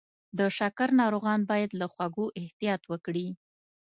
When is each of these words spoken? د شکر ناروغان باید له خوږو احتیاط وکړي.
د 0.37 0.39
شکر 0.57 0.89
ناروغان 1.01 1.39
باید 1.51 1.71
له 1.79 1.85
خوږو 1.93 2.25
احتیاط 2.41 2.81
وکړي. 2.91 3.27